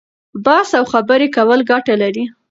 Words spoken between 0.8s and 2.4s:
خبرې کول ګټه لري.